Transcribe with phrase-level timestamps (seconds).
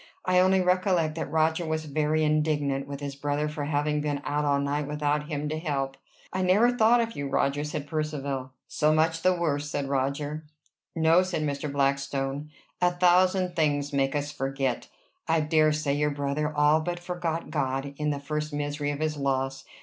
[0.25, 4.45] I only recollect that Roger was very indignant with his brother for having been out
[4.45, 5.95] all night without him to help.
[6.33, 8.49] "I never thought of you, Roger," said Percivale.
[8.67, 10.47] "So much the worse!" said Roger.
[10.95, 11.71] "No," said Mr.
[11.71, 12.49] Blackstone.
[12.81, 14.87] "A thousand things make us forget.
[15.27, 19.17] I dare say your brother all but forgot God in the first misery of his
[19.17, 19.65] loss.